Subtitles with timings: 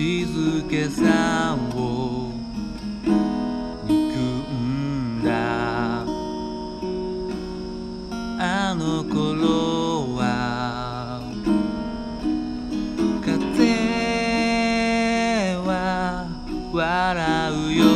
[0.00, 2.32] 静けさを
[3.86, 3.92] 憎
[4.50, 6.00] んだ。
[8.38, 11.20] あの頃は
[13.20, 13.36] 風
[15.66, 16.26] は
[16.72, 17.89] 笑うよ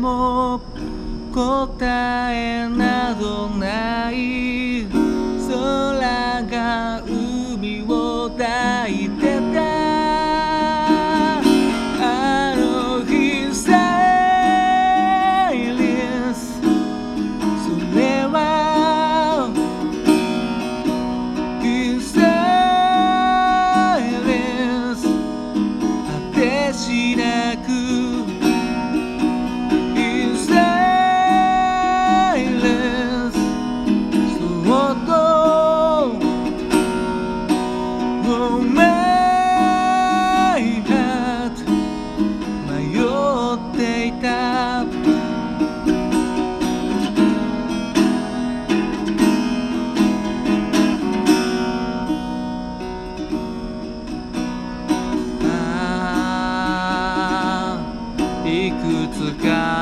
[0.00, 0.60] も
[1.34, 4.69] 答えなどない。
[38.30, 38.36] 迷
[42.94, 44.30] っていた。
[58.46, 59.79] いくつか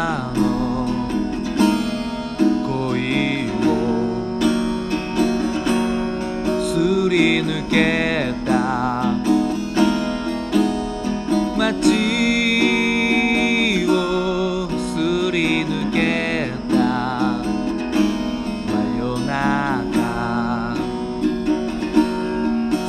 [15.59, 20.77] り抜けた真夜中。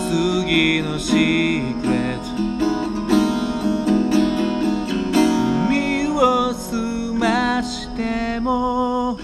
[0.09, 2.29] 次のシークレット。
[5.67, 5.73] 身
[6.09, 9.17] を澄ましても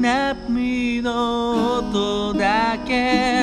[0.00, 3.35] 波の音だけ。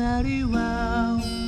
[0.00, 1.39] 光は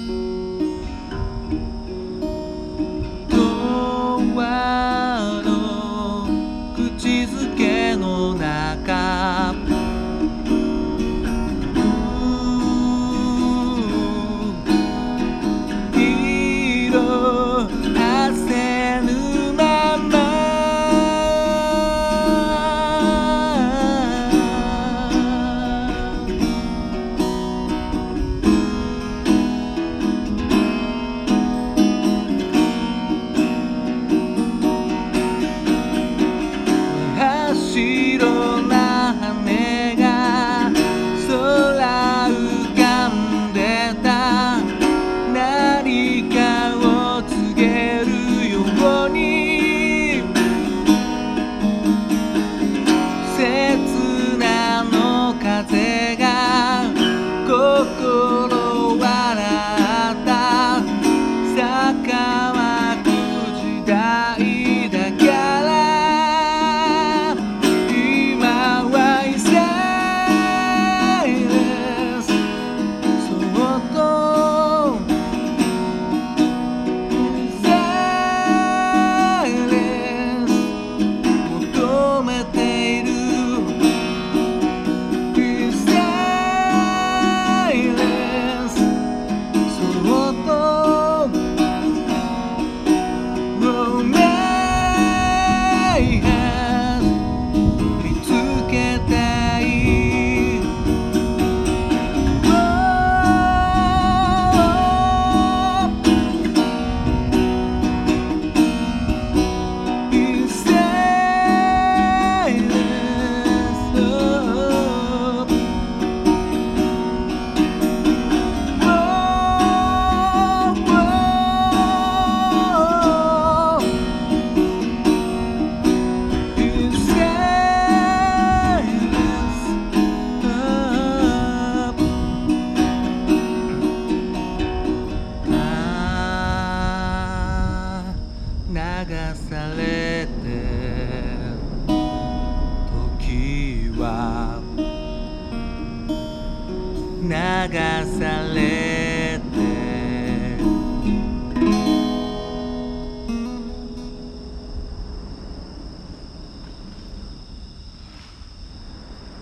[148.05, 150.63] されて。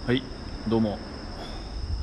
[0.06, 0.22] はい
[0.68, 0.98] どうも。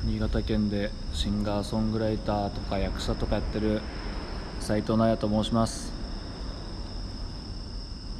[0.05, 3.81] 新潟県でシンガーソングライターとか役者とかやってる
[4.59, 5.91] 斉藤直也と申します。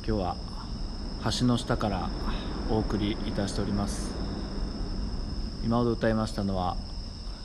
[0.06, 0.36] 今日は
[1.40, 2.10] 橋の下から
[2.70, 4.12] お送りいたしております。
[5.64, 6.78] 今ほど歌いましたのは「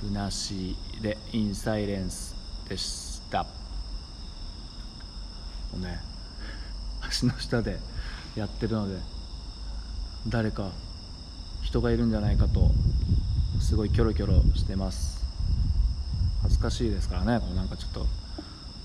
[0.03, 2.35] ルナシーでインサイレンス」
[2.69, 3.45] でした。
[3.45, 3.49] も
[5.77, 6.01] うね
[7.21, 7.79] 橋の下で
[8.37, 8.99] やってるので
[10.29, 10.71] 誰か
[11.63, 12.71] 人がいるんじゃないかと
[13.61, 15.23] すごいキョロキョロしてます。
[16.43, 18.07] 恥ずかしいですからねこうなんかちょっと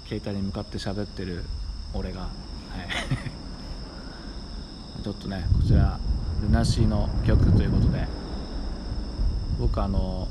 [0.06, 1.44] 携帯に向かって喋ってる
[1.94, 2.32] 俺が、はい、
[5.04, 6.00] ちょっとねこちら
[6.42, 8.08] ルナシーの曲ということで
[9.60, 10.28] 僕あの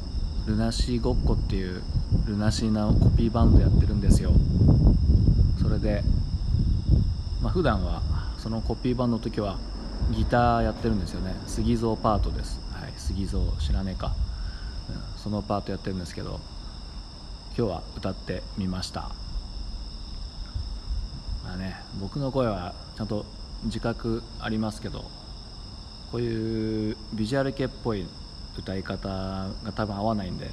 [0.46, 1.82] ルナシーごっこっていう
[2.26, 4.30] ルナシーのコピーバンドやってるんですよ。
[5.60, 6.04] それで
[7.42, 8.00] まあ普段は
[8.38, 9.58] そのコピーバンドの時は
[10.12, 11.34] ギターやってるんですよね。
[11.48, 14.14] 杉蔵パートです、はい、杉蔵知らねえか、
[14.88, 16.38] うん、そのパートやってるんですけど
[17.58, 19.10] 今日は歌ってみました。
[21.44, 23.26] まあね僕の声はちゃんと
[23.64, 25.04] 自覚ありますけど
[26.12, 28.06] こういうビジュアル系っぽい
[28.58, 30.50] 歌い方が多分合わないんで。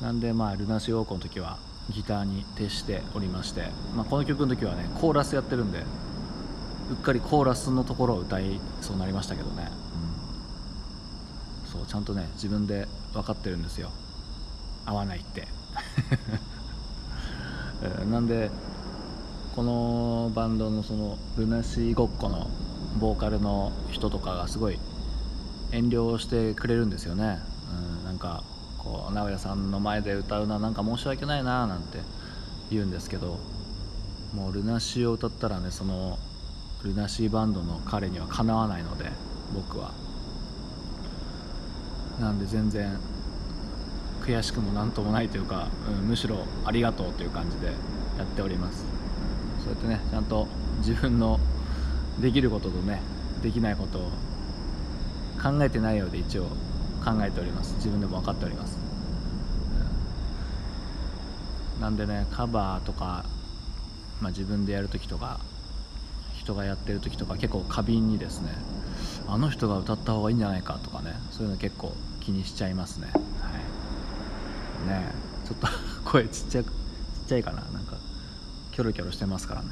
[0.00, 1.56] なんでまあルナシーウォークの時は
[1.90, 5.82] ギターに徹しておりまして、まあ、この曲の時はねコーラスやってるんでう
[6.92, 9.68] っかりコーラスのところを歌いそうになりましたけどね、
[11.64, 13.90] うん、そうちゃんとね自分で分かってるんですよ。
[14.84, 15.48] 合わないって。
[18.10, 18.50] なんで
[19.54, 22.48] このバンドのそのルナシーごっこの
[22.98, 24.78] ボーカルの人とかがすごい
[25.72, 27.38] 遠慮してくれるんですよね、
[28.00, 28.42] うん、なんか
[28.78, 31.98] こう直哉さんの前で歌うのはなんか申し訳ないななんて
[32.70, 33.38] 言うんですけど
[34.34, 36.18] もうルナシーを歌ったらねその
[36.84, 39.10] ルナシーバンドの彼にはかなわないので
[39.54, 39.92] 僕は。
[42.20, 42.98] なんで全然
[44.22, 47.72] 悔しくも何ともないというか、うん、むしろありがとうという感じでや
[48.24, 48.84] っております。
[49.62, 50.48] そうやってねちゃんと
[50.78, 51.38] 自分の
[52.20, 53.02] できることとね
[53.42, 54.10] できないことを
[55.42, 56.44] 考えてないようで一応
[57.04, 57.74] 考えております。
[57.76, 58.78] 自分でも分かっております、
[61.76, 63.24] うん、なんでねカバーとか、
[64.20, 65.40] まあ、自分でやるときとか
[66.34, 68.50] 人がやってる時とか結構過敏にですね
[69.28, 73.08] あの人が歌った方がいいんじゃないかとかねそういうの結構気にしちゃいますね。
[73.12, 74.88] はい。
[74.88, 75.12] ね
[75.46, 75.68] ちょっと
[76.10, 76.74] 声ちっちゃくちっ
[77.28, 77.62] ちゃいかな。
[77.72, 77.96] なんか
[78.72, 79.68] キョロキョロしてますからね。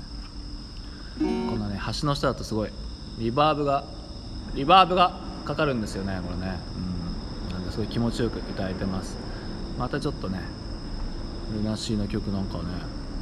[1.19, 2.71] このね橋の下だとすごい
[3.19, 3.85] リバーブが
[4.55, 6.59] リバーブがかかるんですよねこれね。
[7.49, 7.53] うん。
[7.53, 9.17] なんですごい気持ちよく歌えてます。
[9.79, 10.41] またちょっとね
[11.53, 12.65] ルナシーの曲なんかね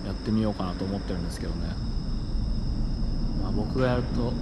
[0.06, 1.68] やってみようかなと思ってるんですけどね。
[3.42, 4.32] まあ、僕がやると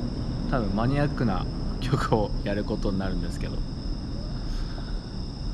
[0.50, 1.46] 多分マニアックな
[1.80, 3.56] 曲をやることになるんですけど。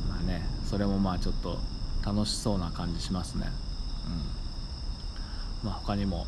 [0.09, 1.59] まあねそれもまあちょっと
[2.05, 3.47] 楽しそうな感じしますね。
[5.63, 5.69] うん。
[5.69, 6.27] まあ他にも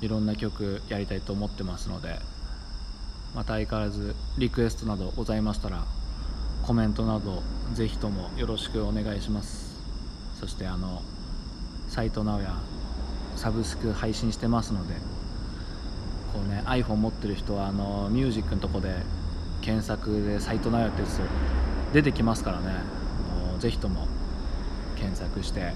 [0.00, 2.18] いろんな曲やりたいと思ってますので
[3.34, 5.84] また相変わらずリクエストなどございましたら
[6.62, 9.70] コメントなどぜひともよろしくお願いします。
[10.38, 11.02] そしてあの
[11.88, 12.48] 斎藤直哉
[13.36, 14.94] サブスク配信してますので
[16.32, 18.94] こうね iPhone 持ってる人はあのミュージックのとこで
[19.60, 21.20] 検索でサイト内容ってやつ
[21.92, 22.66] 出てきますからね。
[23.50, 24.06] もうぜひとも
[24.96, 25.72] 検索して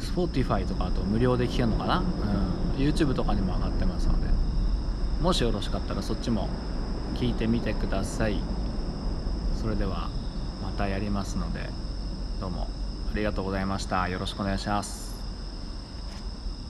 [0.00, 2.04] Spotify とかあと無料で聴けるのかな、うん、
[2.80, 4.39] YouTube とかにも上がってますので
[5.20, 6.48] もしよろしかったらそっちも
[7.14, 8.40] 聞いてみてください。
[9.60, 10.08] それでは
[10.62, 11.68] またやりますので
[12.40, 12.68] どうも
[13.12, 14.08] ありがとうございました。
[14.08, 14.99] よろしくお願いします。